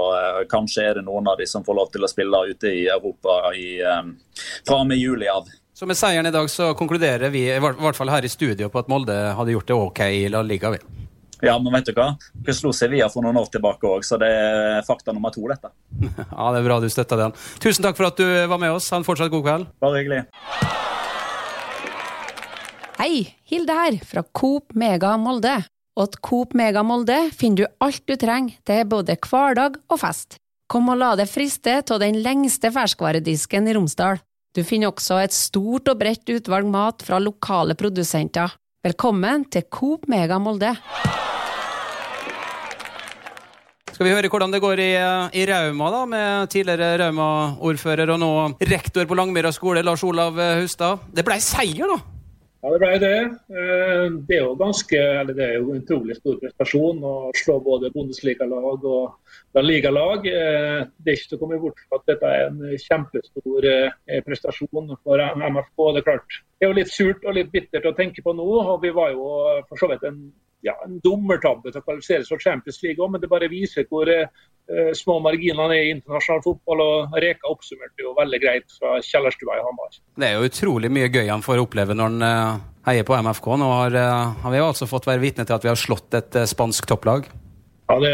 kanskje 0.51 0.87
er 0.89 1.01
det 1.01 1.07
noen 1.07 1.29
av 1.31 1.41
de 1.41 1.49
som 1.49 1.65
får 1.67 1.77
lov 1.77 1.93
til 1.93 2.05
å 2.05 2.11
spille 2.11 2.45
ute 2.51 2.73
i 2.73 2.87
Europa 2.89 3.41
i, 3.57 3.81
fra 4.67 4.81
og 4.81 4.89
med 4.89 5.01
juli 5.01 5.29
av. 5.31 5.49
Så 5.81 5.87
med 5.89 5.97
seieren 5.97 6.27
i 6.29 6.31
dag 6.31 6.51
så 6.53 6.75
konkluderer 6.77 7.31
vi, 7.33 7.47
i 7.49 7.61
hvert 7.65 7.97
fall 7.97 8.11
her 8.13 8.25
i 8.27 8.29
studio, 8.29 8.67
på 8.69 8.83
at 8.83 8.89
Molde 8.93 9.15
hadde 9.33 9.55
gjort 9.55 9.71
det 9.71 9.77
OK 9.81 10.01
i 10.13 10.27
La 10.29 10.43
Liga. 10.45 10.75
Vi. 10.75 11.07
Ja, 11.41 11.55
men 11.57 11.73
vet 11.73 11.89
du 11.89 11.95
hva? 11.97 12.11
Vi 12.45 12.53
slo 12.53 12.69
Sevilla 12.77 13.09
for 13.09 13.25
noen 13.25 13.39
år 13.41 13.49
tilbake 13.49 13.89
òg, 13.89 14.05
så 14.05 14.19
det 14.21 14.29
er 14.29 14.85
fakta 14.85 15.17
nummer 15.17 15.33
to, 15.33 15.47
dette. 15.49 15.73
ja, 16.05 16.51
det 16.53 16.61
er 16.61 16.69
bra 16.69 16.79
du 16.85 16.89
støtter 16.93 17.23
den. 17.23 17.37
Tusen 17.65 17.89
takk 17.89 17.97
for 17.97 18.11
at 18.11 18.21
du 18.21 18.29
var 18.29 18.61
med 18.61 18.77
oss. 18.77 18.91
Ha 18.93 19.01
en 19.01 19.09
fortsatt 19.09 19.33
god 19.33 19.47
kveld. 19.49 19.67
Bare 19.81 20.03
hyggelig. 20.03 20.21
Hei, 23.01 23.13
Hilde 23.49 23.81
her, 23.81 24.01
fra 24.05 24.29
Coop 24.37 24.77
Mega 24.77 25.17
Molde. 25.17 25.63
Og 25.97 26.13
til 26.13 26.27
Coop 26.29 26.53
Mega 26.61 26.85
Molde 26.85 27.23
finner 27.33 27.65
du 27.65 27.85
alt 27.89 28.05
du 28.05 28.19
trenger 28.21 28.61
til 28.69 28.85
både 28.85 29.17
hverdag 29.17 29.81
og 29.89 30.05
fest. 30.05 30.37
Kom 30.69 30.93
og 30.93 31.01
la 31.01 31.15
deg 31.17 31.33
friste 31.33 31.81
av 31.81 32.05
den 32.05 32.21
lengste 32.21 32.69
ferskvaredisken 32.69 33.65
i 33.65 33.81
Romsdal. 33.81 34.21
Du 34.51 34.65
finner 34.67 34.91
også 34.91 35.21
et 35.23 35.31
stort 35.31 35.87
og 35.93 35.99
bredt 36.01 36.27
utvalg 36.35 36.67
mat 36.67 37.05
fra 37.07 37.21
lokale 37.23 37.77
produsenter. 37.79 38.51
Velkommen 38.83 39.45
til 39.47 39.63
Coop 39.71 40.09
Mega 40.11 40.41
Molde! 40.43 40.73
Skal 43.93 44.09
vi 44.09 44.15
høre 44.17 44.31
hvordan 44.33 44.51
det 44.51 44.63
går 44.65 44.83
i, 44.83 44.89
i 45.39 45.45
Rauma, 45.47 45.93
da, 45.95 46.01
med 46.09 46.51
tidligere 46.51 46.97
Rauma-ordfører 46.99 48.11
og 48.11 48.19
nå 48.19 48.33
rektor 48.73 49.07
på 49.07 49.21
Langmyra 49.21 49.53
skole, 49.55 49.85
Lars 49.87 50.03
Olav 50.03 50.41
Hustad. 50.59 51.07
Det 51.15 51.23
ble 51.29 51.39
seier, 51.45 51.87
da? 51.87 52.20
Ja, 52.61 52.71
det 52.75 52.79
ble 52.83 52.97
det. 53.01 53.19
Eh, 53.57 54.07
det 54.29 54.37
er 54.37 54.43
jo 54.43 54.57
ganske, 54.61 54.99
eller 55.01 55.37
det 55.37 55.45
er 55.47 55.55
jo 55.57 55.71
en 55.73 55.81
utrolig 55.81 56.19
stor 56.19 56.37
prestasjon 56.43 56.99
å 57.09 57.13
slå 57.41 57.57
både 57.65 57.89
Bundesliga-lag 57.95 58.85
og 58.85 59.39
La 59.57 59.63
Liga-lag. 59.65 60.29
Eh, 60.29 60.83
det 61.01 61.15
er 61.15 61.17
ikke 61.17 61.31
til 61.31 61.39
å 61.39 61.41
komme 61.41 61.61
bort 61.63 61.81
fra 61.87 62.03
at 62.03 62.13
dette 62.13 62.33
er 62.37 62.51
en 62.51 62.61
kjempestor 62.85 63.69
eh, 63.71 64.21
prestasjon 64.27 64.93
for 65.01 65.25
MFK. 65.41 65.87
Det 65.97 66.03
er 66.03 66.09
klart, 66.11 66.41
det 66.61 66.67
er 66.67 66.75
jo 66.75 66.77
litt 66.77 66.93
surt 66.93 67.23
og 67.25 67.37
litt 67.39 67.49
bittert 67.55 67.87
å 67.89 67.97
tenke 67.97 68.21
på 68.21 68.35
nå. 68.37 68.45
og 68.45 68.83
Vi 68.83 68.93
var 68.93 69.15
jo 69.15 69.27
for 69.65 69.81
så 69.81 69.89
vidt 69.89 70.03
en, 70.05 70.19
ja, 70.67 70.75
en 70.85 70.99
dommertabbe 71.01 71.73
til 71.73 71.81
å 71.81 71.87
kvalifisere 71.87 72.27
for 72.29 72.43
Champions 72.45 72.83
League 72.85 73.01
òg, 73.01 73.15
men 73.15 73.23
det 73.23 73.31
bare 73.33 73.49
viser 73.49 73.87
hvor 73.89 74.11
uh, 74.13 74.91
små 74.93 75.17
marginene 75.25 75.73
er 75.73 75.87
i 75.87 75.95
internasjonal 75.95 76.45
fotball. 76.45 76.85
og 76.85 77.17
Reka 77.25 77.49
oppsummerte 77.49 78.05
jo 78.05 78.13
veldig 78.19 78.43
greit 78.45 78.77
fra 78.77 78.99
kjellerstua 79.01 79.57
i 79.57 79.65
Hamar. 79.65 79.97
Det 80.21 80.29
er 80.29 80.37
jo 80.37 80.51
utrolig 80.53 80.93
mye 80.93 81.09
gøy 81.09 81.33
han 81.33 81.47
får 81.49 81.65
oppleve 81.65 81.97
når 81.97 82.13
han 82.13 82.29
uh, 82.29 82.61
heier 82.91 83.09
på 83.09 83.17
MFK. 83.17 83.53
Nå 83.65 83.73
har, 83.79 83.97
uh, 83.97 84.37
har 84.45 84.53
vi 84.53 84.61
jo 84.61 84.69
altså 84.69 84.91
fått 84.91 85.09
være 85.09 85.25
vitne 85.25 85.49
til 85.49 85.57
at 85.57 85.65
vi 85.65 85.73
har 85.73 85.81
slått 85.81 86.21
et 86.21 86.43
spansk 86.53 86.93
topplag. 86.93 87.33
Ja, 87.91 87.97
det, 87.99 88.11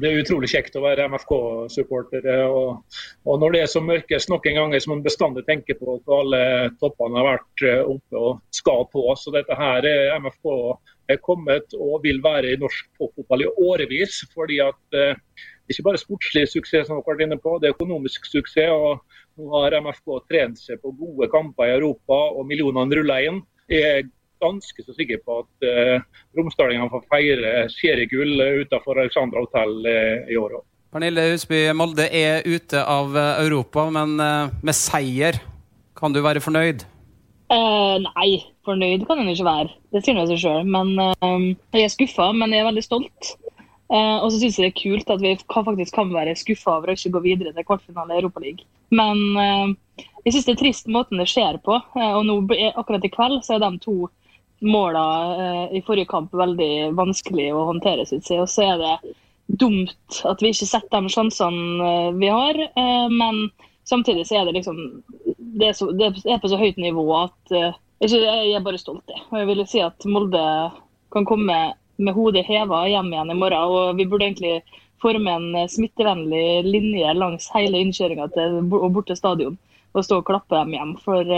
det, 0.00 0.08
er 0.08 0.22
utrolig 0.22 0.48
kjekt 0.48 0.76
å 0.78 0.82
være 0.86 1.04
MFK-supporter. 1.12 2.24
Og, 2.48 2.94
og, 3.26 3.34
når 3.42 3.52
det 3.52 3.60
er 3.60 3.68
så 3.68 3.82
mørkest 3.84 4.30
noen 4.32 4.56
ganger, 4.56 4.80
så 4.80 4.86
som 4.86 4.94
man 4.94 5.02
bestandig 5.04 5.42
tenker 5.44 5.76
på 5.76 5.98
at 5.98 6.12
alle 6.16 6.38
toppene 6.80 7.20
har 7.20 7.26
vært 7.26 7.64
eh, 7.68 7.82
oppe 7.84 8.22
og 8.22 8.40
skal 8.56 8.86
på. 8.88 9.02
Så 9.20 9.34
dette 9.34 9.58
her 9.58 9.84
er 9.90 10.14
MFK 10.16 10.48
er 11.12 11.20
kommet 11.20 11.76
og 11.76 11.98
vil 12.06 12.22
være 12.24 12.54
i 12.54 12.60
norsk 12.62 12.88
toppfotball 12.96 13.44
i 13.44 13.50
årevis. 13.66 14.22
fordi 14.32 14.62
at 14.64 14.96
eh, 14.96 15.20
ikke 15.68 15.84
bare 15.90 16.00
sportslig 16.00 16.46
suksess, 16.48 16.88
som 16.88 16.96
dere 16.96 17.04
har 17.04 17.12
vært 17.12 17.26
inne 17.26 17.40
på, 17.44 17.58
det 17.60 17.68
er 17.68 17.76
økonomisk 17.76 18.32
suksess. 18.32 18.72
og 18.72 19.04
Nå 19.36 19.52
har 19.58 19.76
MFK 19.84 20.22
trent 20.24 20.64
seg 20.64 20.80
på 20.80 20.96
gode 20.96 21.28
kamper 21.36 21.68
i 21.68 21.76
Europa, 21.76 22.16
og 22.32 22.48
millionene 22.48 22.96
ruller 22.96 23.28
inn. 23.28 23.44
Jeg 23.68 24.08
ganske 24.42 24.84
så 24.84 24.98
sikker 24.98 25.22
på 25.22 25.38
at 25.44 25.70
eh, 25.70 26.04
romsdalingene 26.36 26.90
får 26.92 27.06
feire 27.14 27.54
seriegull 27.78 28.42
utenfor 28.64 29.00
Alexandra 29.00 29.46
hotell 29.46 29.78
eh, 29.86 30.28
i 30.34 30.38
år 30.40 30.58
òg. 30.60 30.66
Pernille 30.92 31.22
Husby 31.30 31.70
Molde 31.72 32.04
er 32.12 32.42
ute 32.44 32.82
av 32.84 33.14
eh, 33.16 33.38
Europa, 33.46 33.86
men 33.94 34.18
eh, 34.20 34.50
med 34.60 34.76
seier, 34.76 35.38
kan 35.96 36.12
du 36.12 36.20
være 36.20 36.42
fornøyd? 36.44 36.82
Eh, 37.52 37.94
nei, 38.04 38.42
fornøyd 38.68 39.06
kan 39.08 39.22
en 39.22 39.30
ikke 39.32 39.46
være. 39.46 39.72
Det 39.92 40.02
sier 40.04 40.20
seg 40.28 40.42
sjøl. 40.42 40.68
Men 40.68 40.92
uh, 41.00 41.48
jeg 41.72 41.86
er 41.86 41.94
skuffa, 41.94 42.28
men 42.36 42.52
jeg 42.52 42.60
er 42.60 42.68
veldig 42.68 42.84
stolt. 42.84 43.32
Uh, 43.92 44.20
og 44.20 44.28
så 44.32 44.38
syns 44.42 44.58
jeg 44.58 44.66
det 44.66 44.70
er 44.70 44.78
kult 44.82 45.12
at 45.12 45.24
vi 45.24 45.32
faktisk 45.52 45.96
kan 45.96 46.12
være 46.12 46.36
skuffa 46.36 46.78
over 46.78 46.92
å 46.92 46.96
ikke 46.96 47.14
gå 47.16 47.24
videre 47.24 47.52
til 47.56 47.66
kvartfinale 47.68 48.12
i 48.12 48.20
Europaligaen. 48.20 48.64
Men 48.92 49.76
jeg 50.26 50.34
syns 50.34 50.44
det 50.44 50.54
er 50.54 50.60
trist 50.60 50.92
måten 50.92 51.20
det 51.20 51.28
skjer 51.32 51.56
på. 51.64 51.78
og 51.96 52.22
nå, 52.28 52.34
akkurat 52.76 53.04
i 53.08 53.12
kveld 53.12 53.40
så 53.46 53.56
er 53.56 53.64
de 53.64 53.80
to 53.80 54.10
måla 54.62 55.36
eh, 55.36 55.76
i 55.76 55.82
forrige 55.86 56.10
kamp 56.10 56.32
veldig 56.34 56.94
vanskelig 56.98 57.50
å 57.54 57.66
håndtere, 57.72 58.06
syns 58.06 58.30
jeg. 58.30 58.42
Og 58.42 58.50
så 58.50 58.66
er 58.72 58.80
det 58.80 59.14
dumt 59.60 60.22
at 60.28 60.42
vi 60.42 60.52
ikke 60.54 60.68
setter 60.70 61.02
de 61.02 61.12
sjansene 61.12 61.88
eh, 61.88 62.10
vi 62.18 62.30
har. 62.32 62.58
Eh, 62.58 63.06
men 63.12 63.44
samtidig 63.88 64.26
så 64.28 64.40
er 64.40 64.48
det 64.48 64.60
liksom 64.60 64.78
Det 65.52 65.68
er, 65.68 65.74
så, 65.76 65.90
det 65.92 66.14
er 66.24 66.40
på 66.40 66.48
så 66.48 66.56
høyt 66.56 66.78
nivå 66.80 67.02
at 67.18 67.52
jeg 67.52 68.54
er 68.56 68.62
bare 68.64 68.78
stolt. 68.80 69.04
Jeg. 69.06 69.20
Og 69.30 69.36
jeg 69.38 69.48
vil 69.50 69.66
si 69.68 69.82
at 69.84 70.06
Molde 70.08 70.40
kan 71.12 71.26
komme 71.28 71.58
med 72.02 72.16
hodet 72.16 72.46
heva 72.46 72.86
hjem 72.88 73.12
igjen 73.12 73.34
i 73.34 73.36
morgen. 73.36 73.68
Og 73.68 73.98
vi 73.98 74.06
burde 74.08 74.30
egentlig 74.30 74.62
forme 75.02 75.34
en 75.34 75.68
smittevennlig 75.68 76.64
linje 76.64 77.12
langs 77.14 77.50
hele 77.52 77.82
innkjøringa 77.84 78.30
og 78.32 78.88
bort 78.94 79.10
til 79.10 79.18
stadion 79.18 79.58
og 79.92 80.06
stå 80.06 80.22
og 80.22 80.26
klappe 80.30 80.56
dem 80.56 80.72
hjem. 80.72 80.96
For 81.04 81.36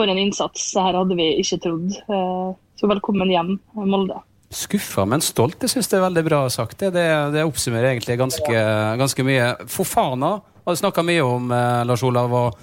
for 0.00 0.08
en 0.08 0.18
innsats. 0.18 0.72
Det 0.72 0.82
her 0.86 0.96
hadde 0.96 1.16
vi 1.18 1.28
ikke 1.42 1.60
trodd. 1.60 1.92
Eh, 2.08 2.50
så 2.80 2.88
velkommen 2.88 3.28
hjem, 3.28 3.56
Molde. 3.76 4.22
Skuffa, 4.50 5.04
men 5.06 5.20
stolt. 5.22 5.60
Jeg 5.60 5.74
syns 5.74 5.90
det 5.92 5.98
er 5.98 6.06
veldig 6.06 6.22
bra 6.26 6.38
sagt. 6.50 6.80
Det, 6.80 7.04
det 7.34 7.44
oppsummerer 7.44 7.92
egentlig 7.92 8.16
ganske, 8.18 8.62
ganske 8.98 9.26
mye. 9.26 9.50
Fofana 9.70 10.38
har 10.40 10.76
du 10.76 10.80
snakka 10.80 11.04
mye 11.06 11.26
om, 11.26 11.52
eh, 11.52 11.82
Lars 11.84 12.04
Olav. 12.06 12.32
og 12.32 12.56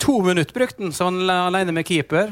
To 0.00 0.20
minutter 0.24 0.54
brukte 0.54 0.86
han 0.86 0.94
sånn 0.96 1.18
alene 1.26 1.74
med 1.74 1.88
keeper. 1.90 2.30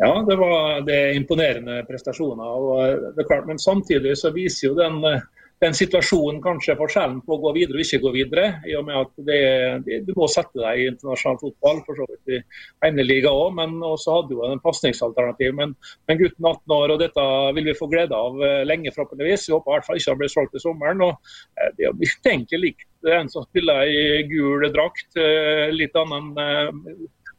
Ja, 0.00 0.10
det 0.26 0.36
var 0.40 0.80
det 0.88 1.14
imponerende 1.16 1.82
prestasjoner. 1.88 2.44
og 2.44 3.12
det 3.14 3.24
er 3.24 3.28
klart, 3.28 3.46
Men 3.46 3.58
samtidig 3.58 4.16
så 4.16 4.32
viser 4.32 4.70
jo 4.70 4.74
den 4.80 5.04
eh, 5.04 5.20
den 5.64 5.74
situasjonen 5.76 6.42
kanskje 6.44 6.76
forskjellen 6.76 7.22
på 7.24 7.36
å 7.36 7.40
gå 7.46 7.52
videre 7.56 7.78
og 7.78 7.84
ikke 7.86 8.02
gå 8.02 8.12
videre. 8.12 8.44
i 8.68 8.74
og 8.76 8.84
med 8.88 8.98
at 8.98 9.12
det, 9.28 9.40
det, 9.86 10.00
Du 10.04 10.12
må 10.18 10.28
sette 10.28 10.60
deg 10.60 10.80
i 10.80 10.88
internasjonal 10.90 11.38
fotball, 11.40 11.80
for 11.86 11.96
så 11.96 12.06
vidt 12.10 12.34
i 12.36 12.40
ene 12.88 13.06
liga 13.06 13.32
òg. 13.32 13.54
Men 13.56 13.78
også 13.80 14.18
hadde 14.18 14.36
jo 14.36 14.44
en 14.44 14.60
pasningsalternativ. 14.60 15.54
Men, 15.56 15.72
men, 16.08 16.20
gutten 16.20 16.44
18 16.44 16.76
år, 16.76 16.94
og 16.94 17.00
dette 17.00 17.26
vil 17.56 17.70
vi 17.70 17.78
få 17.78 17.88
glede 17.92 18.16
av 18.16 18.36
eh, 18.44 18.62
lenge 18.68 18.92
forhåpentligvis. 18.92 19.48
Vi 19.48 19.56
håper 19.56 19.72
i 19.72 19.76
hvert 19.76 19.88
fall 19.88 20.00
ikke 20.02 20.12
han 20.12 20.22
blir 20.22 20.34
solgt 20.34 20.56
til 20.56 20.64
sommeren. 20.66 21.04
og 21.08 21.32
eh, 21.56 21.72
Det 21.78 21.88
er 21.88 22.00
mistenkelig 22.04 22.62
likt 22.66 23.12
en 23.16 23.28
som 23.32 23.44
spiller 23.46 23.86
i 23.88 24.24
gul 24.28 24.68
drakt. 24.74 25.08
Eh, 25.16 25.70
litt 25.72 25.96
annen 25.96 26.34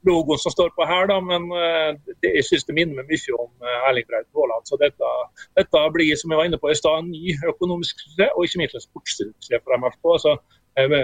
logoen 0.07 0.39
som 0.41 0.53
står 0.53 0.73
på 0.75 0.85
her, 0.87 1.07
da, 1.11 1.17
men 1.23 1.47
eh, 1.55 1.95
det, 2.23 2.33
jeg 2.39 2.45
synes 2.49 2.67
det 2.67 2.75
minner 2.77 2.99
meg 2.99 3.09
mye 3.11 3.37
om 3.37 3.49
eh, 3.63 3.87
Erling 3.89 4.07
Braut 4.09 4.27
Haaland. 4.35 4.67
Så 4.69 4.79
dette, 4.81 5.13
dette, 5.59 5.83
blir 5.95 6.19
som 6.19 6.33
jeg 6.33 6.41
var 6.41 6.49
inne 6.49 6.59
på 6.61 6.71
i 6.71 6.77
stad, 6.77 7.03
en 7.03 7.11
ny 7.13 7.35
økonomisk 7.53 8.03
suksess, 8.03 8.33
og 8.33 8.47
ikke 8.47 8.61
minst 8.63 8.77
en 8.79 8.85
sportssuksess 8.85 9.63
for 9.63 9.81
MFK. 9.81 10.13
så 10.25 10.37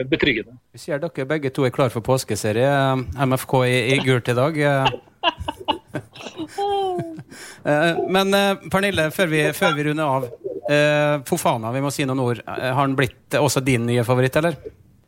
betryggende. 0.06 0.52
Vi 0.70 0.78
ser 0.78 1.00
dere 1.02 1.24
begge 1.26 1.50
to 1.50 1.64
er 1.66 1.72
klar 1.74 1.90
for 1.90 2.06
påskeserie. 2.06 2.70
MFK 3.18 3.56
i, 3.66 3.80
i 3.96 3.98
gult 4.06 4.30
i 4.30 4.38
dag. 4.38 4.60
Eh, 7.64 7.98
men 8.12 8.36
Pernille, 8.70 9.08
før 9.16 9.30
vi, 9.32 9.40
før 9.56 9.72
vi 9.78 9.86
runder 9.88 10.04
av. 10.04 10.26
Fofana, 11.26 11.72
vi 11.74 11.82
må 11.82 11.90
si 11.96 12.04
noen 12.06 12.22
ord. 12.22 12.42
Har 12.46 12.76
han 12.76 12.94
blitt 13.00 13.38
også 13.40 13.64
din 13.64 13.88
nye 13.88 14.04
favoritt, 14.06 14.36
eller? 14.38 14.58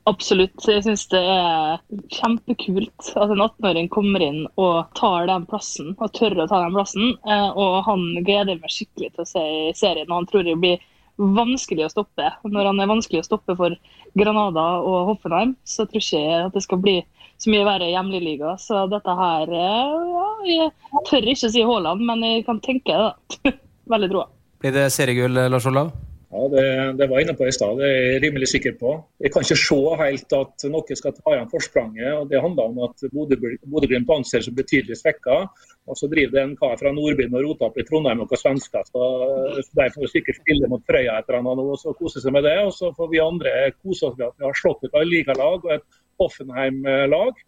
Absolutt. 0.05 0.61
Jeg 0.69 0.83
syns 0.85 1.07
det 1.09 1.19
er 1.19 1.79
kjempekult 2.13 3.07
at 3.17 3.31
en 3.33 3.41
18-åring 3.41 3.87
kommer 3.93 4.21
inn 4.21 4.43
og 4.61 4.91
tar 4.97 5.25
den 5.31 5.47
plassen, 5.49 5.95
og 5.97 6.13
tør 6.13 6.43
å 6.43 6.49
ta 6.51 6.59
den 6.61 6.75
plassen. 6.77 7.15
Eh, 7.25 7.47
og 7.57 7.79
han 7.87 8.03
gleder 8.27 8.59
meg 8.59 8.73
skikkelig 8.73 9.15
til 9.15 9.25
å 9.25 9.29
se 9.29 9.45
serien. 9.79 10.11
og 10.11 10.19
Han 10.19 10.29
tror 10.29 10.45
det 10.45 10.55
blir 10.61 10.85
vanskelig 11.17 11.87
å 11.87 11.91
stoppe. 11.95 12.29
Når 12.45 12.69
han 12.69 12.83
er 12.83 12.91
vanskelig 12.93 13.23
å 13.23 13.27
stoppe 13.31 13.57
for 13.57 13.73
Granada 14.13 14.67
og 14.85 15.11
Hoffenheim, 15.11 15.57
så 15.65 15.87
tror 15.89 16.03
ikke 16.03 16.21
jeg 16.21 16.47
at 16.51 16.53
det 16.53 16.65
skal 16.67 16.83
bli 16.85 16.99
så 17.41 17.51
mye 17.51 17.65
verre 17.67 17.89
i 17.89 17.95
hjemligliga. 17.95 18.55
Så 18.61 18.85
dette 18.93 19.19
her 19.25 19.49
eh, 19.49 19.93
ja, 20.13 20.31
Jeg 20.51 21.05
tør 21.09 21.31
ikke 21.33 21.49
å 21.49 21.55
si 21.57 21.65
Haaland, 21.65 22.05
men 22.05 22.27
jeg 22.29 22.45
kan 22.45 22.61
tenke 22.61 22.93
det. 22.93 23.55
Veldig 23.95 24.13
troa. 24.13 24.29
Blir 24.61 24.77
det 24.77 24.91
seriegull, 24.93 25.47
Lars 25.49 25.65
Olav? 25.65 25.95
Ja, 26.35 26.47
det, 26.51 26.63
det, 26.99 27.05
var 27.07 27.19
jeg 27.19 27.25
inne 27.29 27.35
på 27.39 27.45
i 27.47 27.53
stad. 27.55 27.77
Det 27.79 27.87
er 27.87 28.01
jeg 28.09 28.21
rimelig 28.25 28.47
sikker 28.51 28.73
på. 28.75 28.89
Jeg 29.23 29.31
kan 29.31 29.45
ikke 29.45 29.55
se 29.61 29.77
helt 30.01 30.33
at 30.35 30.65
noe 30.73 30.97
skal 30.99 31.13
ta 31.15 31.31
igjen 31.31 31.47
forspranget. 31.53 32.09
og 32.11 32.27
Det 32.31 32.41
handler 32.43 32.71
om 32.73 32.81
at 32.89 33.05
Bodø-Glimt 33.13 34.11
anser 34.17 34.43
seg 34.43 34.57
betydelig 34.57 34.97
svekka. 34.99 35.37
Og 35.87 35.95
så 35.95 36.09
driver 36.11 36.33
det 36.35 36.43
en 36.43 36.57
kar 36.59 36.75
fra 36.81 36.91
Nordbyen 36.91 37.37
og 37.39 37.45
roter 37.45 37.69
opp 37.69 37.79
i 37.79 37.87
Trondheim 37.87 38.19
noen 38.19 38.41
svensker. 38.41 38.83
Så, 38.91 39.07
de 39.79 39.87
får 39.95 40.11
sikkert 40.11 40.41
spille 40.41 40.71
mot 40.71 40.83
Frøya 40.83 41.15
etter 41.21 41.39
eller 41.39 41.55
annet 41.55 41.71
og 41.71 41.79
så 41.79 41.95
kose 41.95 42.19
seg 42.19 42.35
med 42.35 42.43
det. 42.49 42.57
Og 42.67 42.75
så 42.75 42.91
får 42.99 43.11
vi 43.15 43.23
andre 43.23 43.57
kose 43.79 44.09
oss 44.09 44.19
med 44.19 44.27
at 44.27 44.35
vi 44.35 44.49
har 44.49 44.59
slått 44.59 44.83
et 44.89 45.01
ligalag 45.07 45.59
og 45.63 45.75
et 45.79 46.01
Hoffenheim-lag. 46.19 47.43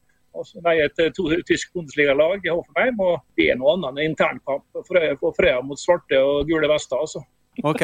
Nei, 0.63 0.79
et 0.85 0.99
to, 1.17 1.31
tysk 1.49 1.73
bundesligalag 1.75 2.45
i 2.45 2.55
Hoffenheim. 2.55 3.03
Og 3.03 3.19
det 3.35 3.51
er 3.51 3.59
noe 3.59 3.75
annet 3.75 3.97
enn 3.97 4.13
internkamp 4.13 4.63
på 4.71 5.33
Frøya 5.35 5.59
mot 5.65 5.81
svarte 5.81 6.23
og 6.23 6.47
gule 6.47 6.71
vester. 6.71 7.03
altså. 7.03 7.27
Ok. 7.65 7.81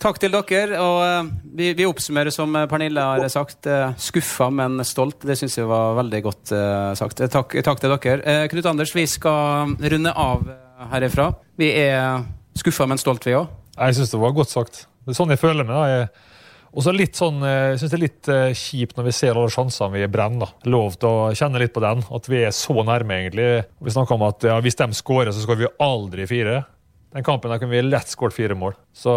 Takk 0.00 0.20
til 0.20 0.32
dere. 0.32 0.80
og 0.80 0.98
uh, 1.04 1.28
vi, 1.44 1.72
vi, 1.76 1.86
oppsummerer 1.88 2.32
som 2.32 2.54
eh, 2.56 2.66
Pernille 2.70 3.04
har 3.04 3.26
sagt. 3.32 3.68
Uh, 3.68 3.92
skuffa, 4.00 4.48
men 4.54 4.80
stolt. 4.86 5.20
Det 5.26 5.36
syns 5.38 5.58
jeg 5.58 5.68
var 5.68 5.98
veldig 6.00 6.22
godt 6.24 6.54
sagt. 6.98 7.20
Takk, 7.32 7.58
takk, 7.66 7.82
til 7.82 7.94
dere. 7.96 8.40
Knut 8.52 8.70
Anders, 8.70 8.94
vi 8.96 9.06
skal 9.10 9.76
runde 9.76 10.14
av 10.16 10.48
herifra. 10.94 11.30
Vi 11.60 11.72
er 11.82 12.24
skuffa, 12.56 12.88
men 12.88 13.00
stolt, 13.00 13.26
vi 13.28 13.36
òg. 13.36 13.50
Jeg 13.76 13.98
syns 13.98 14.12
det 14.14 14.20
var 14.22 14.34
godt 14.36 14.52
sagt. 14.52 14.84
Det 15.04 15.14
er 15.14 15.20
sånn 15.20 15.32
jeg 15.32 15.40
føler 15.40 15.68
meg. 15.68 15.76
da. 15.76 16.28
Og 16.70 16.84
så 16.86 16.92
litt 16.94 17.18
sånn, 17.18 17.40
Jeg 17.42 17.80
syns 17.80 17.90
det 17.90 17.96
er 17.98 18.04
litt 18.04 18.28
kjipt 18.56 18.98
når 18.98 19.08
vi 19.08 19.14
ser 19.16 19.34
alle 19.34 19.52
sjansene 19.52 19.96
vi 19.96 20.10
brenner. 20.12 20.52
Lov 20.70 20.96
til 21.00 21.10
å 21.10 21.30
kjenne 21.36 21.60
litt 21.60 21.74
på 21.76 21.82
den. 21.84 22.04
At 22.08 22.28
vi 22.30 22.44
er 22.46 22.54
så 22.56 22.76
nærme, 22.86 23.20
egentlig. 23.20 23.48
Vi 23.82 23.94
snakker 23.94 24.16
om 24.16 24.28
at 24.28 24.46
ja, 24.48 24.60
hvis 24.64 24.78
de 24.78 24.92
skårer, 24.96 25.32
så 25.34 25.44
skal 25.44 25.60
vi 25.60 25.72
aldri 25.82 26.28
fire. 26.30 26.62
Den 27.10 27.26
kampen 27.26 27.50
der 27.50 27.58
kunne 27.58 27.74
vi 27.74 27.82
lett 27.82 28.10
skåret 28.10 28.36
fire 28.36 28.56
mål. 28.58 28.76
Så 28.94 29.12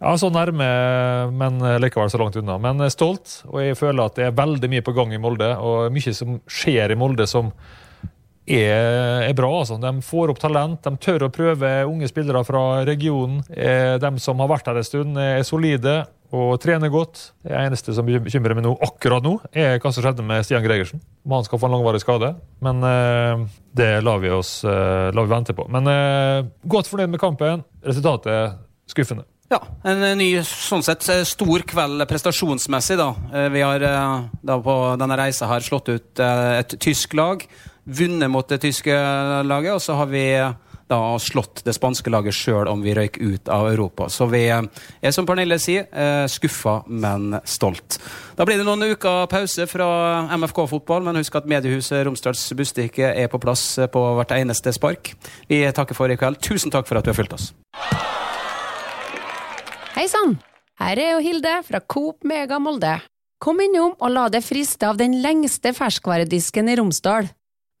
ja, 0.00 0.10
så 0.20 0.28
nærme, 0.28 0.66
men 1.32 1.62
likevel 1.80 2.10
så 2.12 2.20
langt 2.20 2.36
unna. 2.36 2.58
Men 2.60 2.82
stolt, 2.92 3.38
og 3.48 3.62
jeg 3.62 3.78
føler 3.80 4.04
at 4.04 4.18
det 4.18 4.26
er 4.28 4.36
veldig 4.36 4.68
mye 4.72 4.84
på 4.84 4.92
gang 4.96 5.14
i 5.14 5.20
Molde. 5.22 5.48
Og 5.56 5.94
mye 5.94 6.12
som 6.16 6.36
skjer 6.50 6.92
i 6.92 6.98
Molde 6.98 7.28
som 7.30 7.54
er, 8.46 9.24
er 9.28 9.36
bra. 9.36 9.50
altså. 9.60 9.78
De 9.80 9.92
får 10.04 10.32
opp 10.32 10.42
talent, 10.42 10.82
de 10.84 11.00
tør 11.00 11.26
å 11.26 11.32
prøve 11.32 11.70
unge 11.88 12.08
spillere 12.10 12.44
fra 12.46 12.84
regionen. 12.84 13.42
Eh, 13.50 13.96
de 14.00 14.12
som 14.22 14.40
har 14.42 14.52
vært 14.52 14.68
her 14.68 14.80
en 14.80 14.86
stund, 14.86 15.18
er 15.20 15.42
solide 15.46 16.02
og 16.34 16.56
trener 16.62 16.90
godt. 16.90 17.28
Det 17.44 17.54
eneste 17.54 17.94
som 17.94 18.06
bekymrer 18.06 18.56
meg 18.56 18.66
nå, 18.66 18.74
akkurat 18.82 19.24
nå, 19.24 19.36
er 19.54 19.78
hva 19.78 19.92
som 19.94 20.04
skjedde 20.04 20.24
med 20.26 20.44
Stian 20.46 20.64
Gregersen. 20.64 21.02
Om 21.24 21.36
han 21.38 21.46
skal 21.46 21.60
få 21.62 21.68
en 21.68 21.76
langvarig 21.76 22.00
skade. 22.02 22.32
Men 22.64 22.82
uh, 22.82 23.44
det 23.76 23.92
lar 24.02 24.18
vi 24.22 24.32
oss 24.34 24.56
uh, 24.66 25.12
lar 25.14 25.28
vi 25.28 25.34
vente 25.34 25.54
på. 25.56 25.68
Men 25.70 25.86
uh, 25.90 26.48
godt 26.66 26.90
fornøyd 26.90 27.12
med 27.12 27.22
kampen. 27.22 27.62
Resultatet 27.86 28.58
skuffende. 28.90 29.28
Ja, 29.52 29.60
en 29.86 30.02
ny 30.18 30.26
sånn 30.48 30.82
sett 30.82 31.04
stor 31.28 31.62
kveld 31.68 32.02
prestasjonsmessig. 32.10 32.96
da. 32.98 33.10
Vi 33.52 33.62
har 33.62 33.84
da 33.84 34.56
på 34.64 34.74
denne 34.98 35.18
reisa 35.20 35.46
her 35.46 35.62
slått 35.62 35.92
ut 35.92 36.22
et 36.24 36.74
tysk 36.82 37.14
lag. 37.14 37.44
Vunnet 37.84 38.30
mot 38.30 38.48
det 38.48 38.60
tyske 38.64 38.94
laget, 39.44 39.74
og 39.76 39.82
så 39.82 39.96
har 40.00 40.08
vi 40.12 40.26
da 40.88 40.98
slått 41.18 41.62
det 41.64 41.72
spanske 41.76 42.10
laget 42.12 42.36
sjøl 42.36 42.68
om 42.68 42.82
vi 42.84 42.92
røyk 42.96 43.16
ut 43.22 43.48
av 43.52 43.70
Europa. 43.70 44.08
Så 44.12 44.26
vi 44.28 44.42
er, 44.52 45.12
som 45.16 45.26
Pernille 45.26 45.56
sier, 45.62 45.86
eh, 45.92 46.26
skuffa, 46.28 46.82
men 46.88 47.38
stolt. 47.48 47.98
Da 48.36 48.44
blir 48.44 48.60
det 48.60 48.66
noen 48.66 48.84
uker 48.92 49.26
pause 49.32 49.66
fra 49.70 50.28
MFK-fotball, 50.36 51.04
men 51.06 51.16
husk 51.16 51.36
at 51.40 51.48
mediehuset 51.48 52.04
Romsdals 52.04 52.44
Bustikke 52.56 53.14
er 53.14 53.28
på 53.32 53.40
plass 53.40 53.78
på 53.92 54.02
hvert 54.18 54.36
eneste 54.36 54.72
spark. 54.76 55.14
Vi 55.48 55.62
takker 55.72 55.96
for 55.96 56.12
i 56.12 56.18
kveld. 56.20 56.40
Tusen 56.44 56.70
takk 56.74 56.86
for 56.86 57.00
at 57.00 57.04
du 57.04 57.12
har 57.12 57.18
fulgt 57.18 57.38
oss. 57.38 57.52
Hei 59.94 60.06
sann! 60.10 60.38
Her 60.80 60.98
er 60.98 61.12
jo 61.14 61.22
Hilde 61.22 61.62
fra 61.62 61.78
Coop 61.80 62.24
Mega 62.26 62.58
Molde. 62.58 62.98
Kom 63.38 63.60
innom 63.62 63.94
og 64.00 64.10
la 64.10 64.26
deg 64.32 64.42
friste 64.42 64.88
av 64.88 64.98
den 64.98 65.20
lengste 65.22 65.70
ferskvaredisken 65.76 66.68
i 66.68 66.76
Romsdal. 66.80 67.30